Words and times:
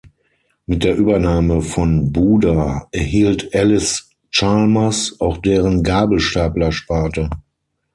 Mit 0.65 0.83
der 0.83 0.95
Übernahme 0.97 1.61
von 1.61 2.11
Buda 2.11 2.87
erhielt 2.91 3.53
Allis-Chalmers 3.53 5.17
auch 5.19 5.37
deren 5.37 5.83
Gabelstapler-Sparte. 5.83 7.29